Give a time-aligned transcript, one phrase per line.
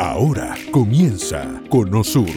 [0.00, 2.30] Ahora comienza Conosur,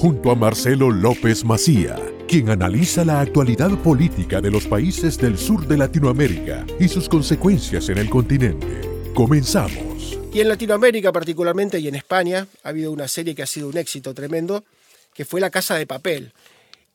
[0.00, 5.66] junto a Marcelo López Macía, quien analiza la actualidad política de los países del sur
[5.66, 8.80] de Latinoamérica y sus consecuencias en el continente.
[9.12, 10.18] Comenzamos.
[10.32, 13.76] Y en Latinoamérica particularmente y en España ha habido una serie que ha sido un
[13.76, 14.64] éxito tremendo,
[15.12, 16.32] que fue La Casa de Papel.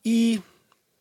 [0.02, 0.40] Y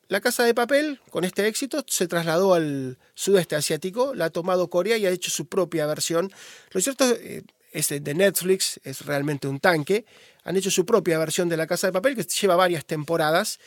[0.09, 4.69] La Casa de Papel, con este éxito, se trasladó al sudeste asiático, la ha tomado
[4.69, 6.31] Corea y ha hecho su propia versión.
[6.71, 7.41] Lo cierto eh,
[7.71, 10.05] es de Netflix, es realmente un tanque.
[10.43, 13.59] Han hecho su propia versión de La Casa de Papel que lleva varias temporadas.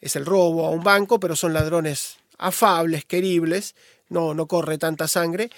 [0.00, 3.74] Es el robo a un banco, pero son ladrones afables, queribles,
[4.08, 5.50] no, no corre tanta sangre.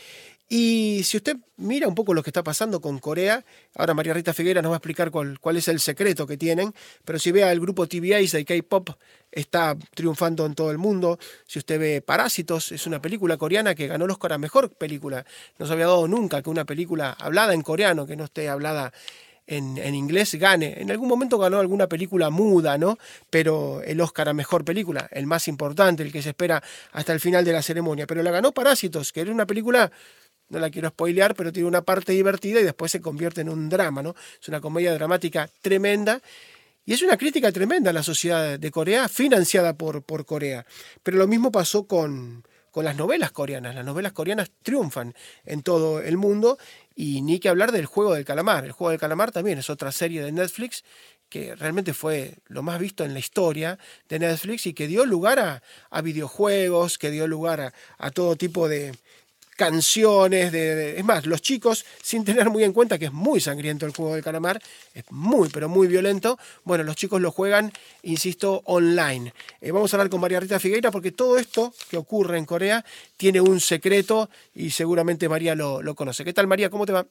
[0.52, 3.44] Y si usted mira un poco lo que está pasando con Corea,
[3.76, 6.74] ahora María Rita Figuera nos va a explicar cuál, cuál es el secreto que tienen,
[7.04, 8.90] pero si ve el grupo TVIs de K-Pop,
[9.30, 11.20] está triunfando en todo el mundo.
[11.46, 15.24] Si usted ve Parásitos, es una película coreana que ganó el Oscar a Mejor Película.
[15.60, 18.92] No se había dado nunca que una película hablada en coreano, que no esté hablada
[19.46, 20.80] en, en, inglés gane.
[20.80, 22.98] En algún momento ganó alguna película muda, ¿no?
[23.30, 27.20] Pero el Oscar a Mejor Película, el más importante, el que se espera hasta el
[27.20, 28.08] final de la ceremonia.
[28.08, 29.92] Pero la ganó Parásitos, que era una película
[30.50, 33.68] no la quiero spoilear, pero tiene una parte divertida y después se convierte en un
[33.68, 34.14] drama, ¿no?
[34.40, 36.20] Es una comedia dramática tremenda
[36.84, 40.66] y es una crítica tremenda a la sociedad de Corea, financiada por, por Corea.
[41.02, 43.74] Pero lo mismo pasó con, con las novelas coreanas.
[43.74, 46.58] Las novelas coreanas triunfan en todo el mundo
[46.94, 48.64] y ni que hablar del juego del calamar.
[48.64, 50.84] El juego del calamar también es otra serie de Netflix
[51.28, 53.78] que realmente fue lo más visto en la historia
[54.08, 58.34] de Netflix y que dio lugar a, a videojuegos, que dio lugar a, a todo
[58.34, 58.96] tipo de,
[59.60, 63.84] canciones, de, es más, los chicos, sin tener muy en cuenta que es muy sangriento
[63.84, 64.58] el juego del calamar,
[64.94, 67.70] es muy, pero muy violento, bueno, los chicos lo juegan,
[68.02, 69.34] insisto, online.
[69.60, 72.82] Eh, vamos a hablar con María Rita Figueira porque todo esto que ocurre en Corea
[73.18, 76.24] tiene un secreto y seguramente María lo, lo conoce.
[76.24, 76.70] ¿Qué tal María?
[76.70, 77.06] ¿Cómo te va?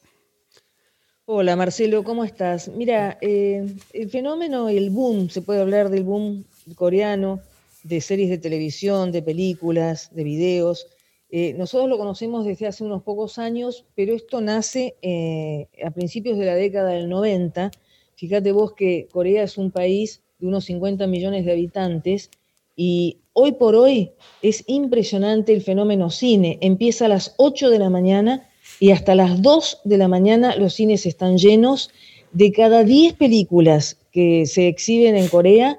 [1.25, 2.67] Hola Marcelo, ¿cómo estás?
[2.70, 7.42] Mira, eh, el fenómeno, el boom, se puede hablar del boom coreano,
[7.83, 10.88] de series de televisión, de películas, de videos,
[11.32, 16.40] eh, nosotros lo conocemos desde hace unos pocos años, pero esto nace eh, a principios
[16.40, 17.70] de la década del 90.
[18.16, 22.32] Fíjate vos que Corea es un país de unos 50 millones de habitantes
[22.76, 26.58] y hoy por hoy es impresionante el fenómeno cine.
[26.62, 28.48] Empieza a las 8 de la mañana
[28.80, 31.92] y hasta las 2 de la mañana los cines están llenos.
[32.32, 35.78] De cada 10 películas que se exhiben en Corea,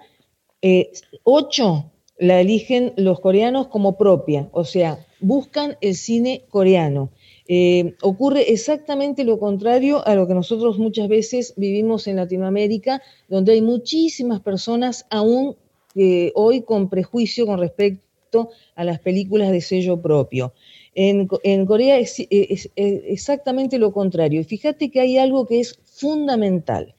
[0.63, 0.93] eh,
[1.25, 7.11] 8 la eligen los coreanos como propia, o sea, buscan el cine coreano.
[7.53, 13.53] Eh, ocurre exactamente lo contrario a lo que nosotros muchas veces vivimos en Latinoamérica, donde
[13.53, 15.57] hay muchísimas personas aún
[15.97, 20.53] eh, hoy con prejuicio con respecto a las películas de sello propio.
[20.95, 21.27] En,
[21.67, 22.25] Corea es,
[22.77, 24.41] exactamente lo contrario.
[24.41, 26.95] Y fíjate que hay algo que es fundamental.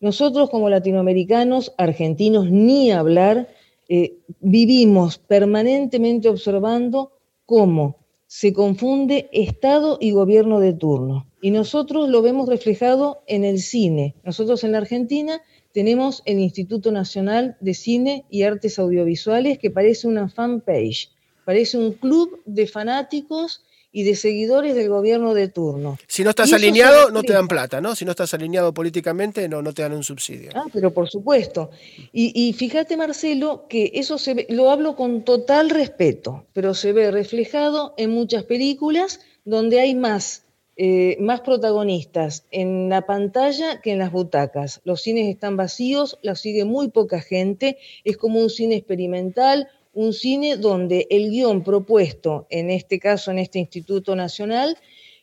[0.00, 3.48] Nosotros como latinoamericanos, argentinos, ni hablar,
[3.88, 7.13] eh, vivimos permanentemente observando
[7.46, 11.30] cómo se confunde Estado y gobierno de turno.
[11.40, 14.16] Y nosotros lo vemos reflejado en el cine.
[14.24, 15.40] Nosotros en la Argentina
[15.72, 21.10] tenemos el Instituto Nacional de Cine y Artes Audiovisuales que parece una fanpage,
[21.44, 23.64] parece un club de fanáticos
[23.96, 25.98] y de seguidores del gobierno de turno.
[26.08, 27.94] Si no estás alineado, no te dan plata, ¿no?
[27.94, 30.50] Si no estás alineado políticamente, no, no te dan un subsidio.
[30.52, 31.70] Ah, pero por supuesto.
[32.12, 37.12] Y, fíjate, Marcelo, que eso se ve, lo hablo con total respeto, pero se ve
[37.12, 40.42] reflejado en muchas películas donde hay más,
[40.76, 44.80] eh, más protagonistas en la pantalla que en las butacas.
[44.82, 50.12] Los cines están vacíos, la sigue muy poca gente, es como un cine experimental, un
[50.12, 54.76] cine donde el guion propuesto, en este caso en este Instituto Nacional,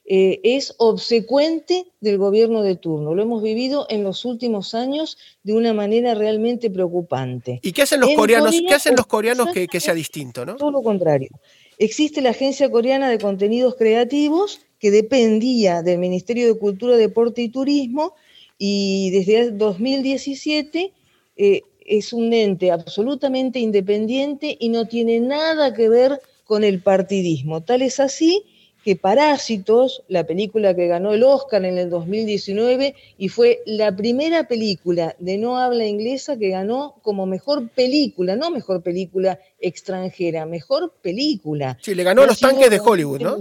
[0.06, 3.14] eh, es obsecuente del gobierno de turno.
[3.14, 7.60] Lo hemos vivido en los últimos años de una manera realmente preocupante.
[7.62, 10.46] ¿Y qué hacen los coreanos, ¿qué hacen los coreanos que, que, sea distinto?
[10.46, 10.56] ¿no?
[10.56, 11.30] Todo lo contrario.
[11.78, 17.50] Existe la Agencia Coreana de Contenidos Creativos, que dependía del Ministerio de Cultura, Deporte y
[17.50, 18.16] Turismo,
[18.58, 20.94] y desde 2017
[21.38, 27.62] eh, es un ente absolutamente independiente y no tiene nada que ver con el partidismo.
[27.62, 28.44] Tal es así
[28.84, 34.48] que Parásitos, la película que ganó el Oscar en el 2019 y fue la primera
[34.48, 40.94] película de no habla inglesa que ganó como mejor película, no mejor película extranjera, mejor
[41.02, 41.78] película.
[41.82, 43.38] Sí, le ganó los tanques de Hollywood, ¿no?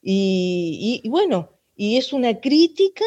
[0.00, 3.04] Y, y, y bueno, y es una crítica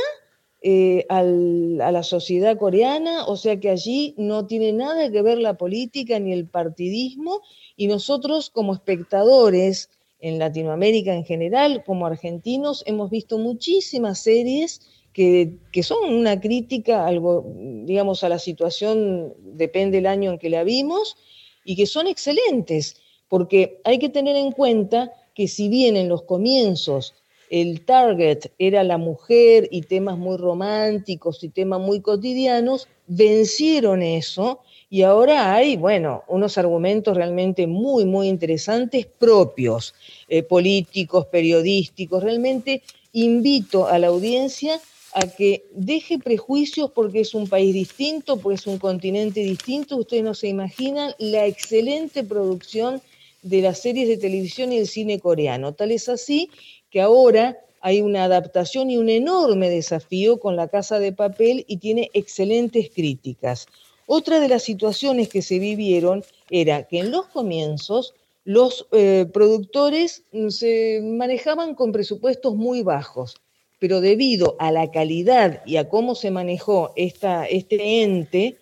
[0.62, 5.56] eh, a la sociedad coreana, o sea que allí no tiene nada que ver la
[5.56, 7.42] política ni el partidismo,
[7.76, 9.90] y nosotros como espectadores
[10.20, 14.82] en Latinoamérica en general, como argentinos, hemos visto muchísimas series
[15.14, 17.44] que, son una crítica, algo,
[17.86, 21.18] digamos, a la situación, depende del año en que la vimos,
[21.66, 26.24] y que son excelentes, porque hay que tener en cuenta que si bien en los
[26.24, 27.16] comienzos
[27.50, 34.62] el target era la mujer y temas muy románticos y temas muy cotidianos, vencieron eso
[34.90, 39.94] y ahora hay, bueno, unos argumentos realmente muy, muy interesantes propios,
[40.30, 42.24] eh, políticos, periodísticos.
[42.24, 44.80] Realmente invito a la audiencia
[45.14, 49.98] a que deje prejuicios porque es un país distinto, porque es un continente distinto.
[49.98, 53.02] Ustedes no se imaginan la excelente producción
[53.42, 55.74] de las series de televisión y el cine coreano.
[55.74, 56.50] Tal es así
[56.98, 61.78] que ahora hay una adaptación y un enorme desafío con La Casa de Papel y
[61.78, 63.68] tiene excelentes críticas.
[64.08, 68.16] Otra de las situaciones que se vivieron era que en los comienzos
[68.46, 73.36] los eh, productores se manejaban con presupuestos muy bajos,
[73.78, 78.58] pero debido a la calidad y a cómo se manejó esta, este ente,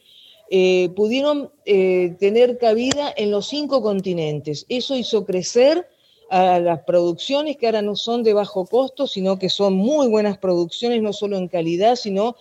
[0.49, 4.65] eh, pudieron eh, tener cabida en los cinco continentes.
[4.67, 5.87] Eso hizo crecer
[6.29, 10.37] a las producciones que ahora no son de bajo costo, sino que son muy buenas
[10.37, 12.35] producciones, no solo en calidad, sino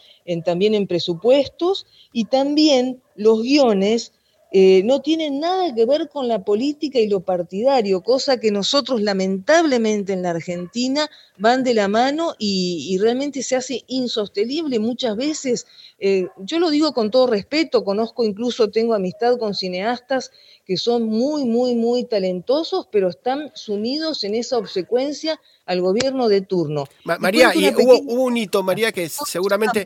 [0.45, 4.13] también en presupuestos, y también los guiones
[4.57, 9.03] eh, no tienen nada que ver con la política y lo partidario, cosa que nosotros
[9.03, 15.67] lamentablemente en la Argentina van de la mano y, realmente se hace insostenible muchas veces.
[15.99, 20.31] Eh, yo lo digo con todo respeto, conozco incluso, tengo amistad con cineastas
[20.65, 26.43] que son muy, muy, muy talentosos, pero están sumidos en esa obsecuencia al gobierno de
[26.43, 26.85] turno.
[27.03, 29.83] María, y hubo, un hito, María, que seguramente...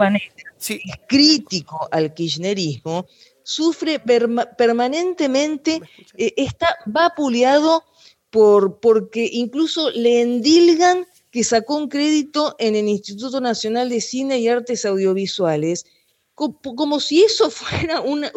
[0.59, 0.81] Sí.
[0.85, 3.07] Es crítico al kirchnerismo
[3.49, 5.81] sufre permanentemente,
[6.19, 7.83] eh, está vapuleado
[8.29, 14.39] por, porque incluso le endilgan que sacó un crédito en el Instituto Nacional de Cine
[14.39, 15.87] y Artes Audiovisuales,
[16.35, 18.31] como, si eso fuera una,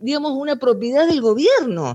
[0.00, 1.94] digamos, una propiedad del gobierno.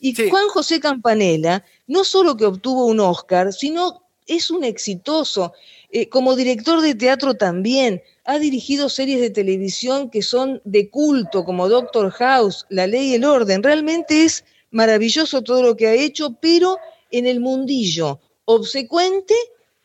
[0.00, 5.52] Y Juan José Campanella no solo que obtuvo un Oscar, sino es un exitoso.
[5.90, 11.44] Eh, como director de teatro también, ha dirigido series de televisión que son de culto,
[11.44, 13.62] como Doctor House, La Ley y el Orden.
[13.62, 16.78] Realmente es maravilloso todo lo que ha hecho, pero
[17.10, 19.34] en el mundillo obsecuente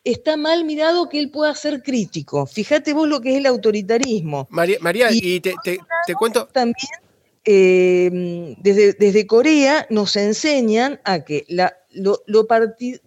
[0.03, 2.45] está mal mirado que él pueda ser crítico.
[2.45, 4.47] Fíjate vos lo que es el autoritarismo.
[4.49, 5.55] María, María y, te,
[6.17, 6.47] cuento...
[6.51, 6.75] También
[7.43, 12.23] eh, desde, desde Corea nos enseñan a que la, lo,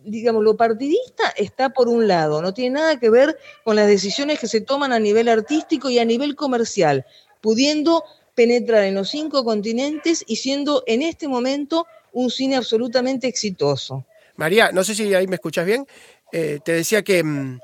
[0.04, 4.38] digamos, lo partidista está por un lado, no tiene nada que ver con las decisiones
[4.38, 7.06] que se toman a nivel artístico y a nivel comercial,
[7.40, 8.04] pudiendo
[8.34, 14.04] penetrar en los cinco continentes y siendo en este momento un cine absolutamente exitoso.
[14.36, 15.86] María, no sé si ahí me escuchas bien,
[16.32, 17.60] eh, te decía que mm,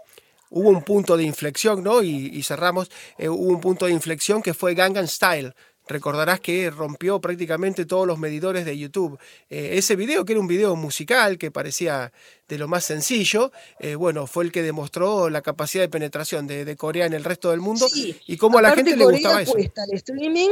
[0.50, 2.02] hubo un punto de inflexión, ¿no?
[2.02, 5.55] Y, cerramos, eh, hubo un punto de inflexión que fue Gangnam Style,
[5.90, 9.19] recordarás que rompió prácticamente todos los medidores de YouTube.
[9.50, 12.12] Eh, ese video, que era un video musical que parecía
[12.48, 16.76] de lo más sencillo, eh, bueno, fue el que demostró la capacidad de penetración de,
[16.76, 17.87] Corea en el resto del mundo
[18.26, 19.52] y cómo a la gente le gustaba eso.
[19.52, 20.50] Apuesta al streaming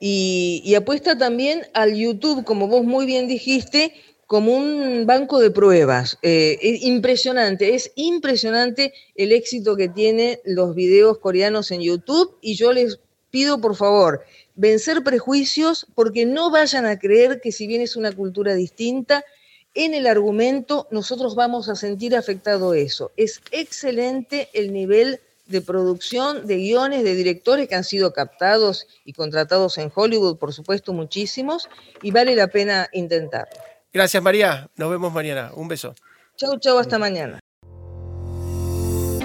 [0.00, 3.92] y, apuesta también al YouTube, como vos muy bien dijiste,
[4.26, 6.18] como un banco de pruebas.
[6.22, 12.54] Eh, es impresionante, es impresionante el éxito que tienen los videos coreanos en YouTube y
[12.54, 13.00] yo les
[13.36, 14.24] pido por favor
[14.54, 19.26] vencer prejuicios porque no vayan a creer que si bien es una cultura distinta,
[19.74, 23.12] en el argumento nosotros vamos a sentir afectado eso.
[23.18, 29.12] Es excelente el nivel de producción, de guiones, de directores que han sido captados y
[29.12, 31.68] contratados en Hollywood, por supuesto, muchísimos,
[32.00, 33.60] y vale la pena intentarlo.
[33.92, 34.70] Gracias, María.
[34.76, 35.50] Nos vemos mañana.
[35.54, 35.94] Un beso.
[36.36, 37.38] Chau, chau, hasta mañana.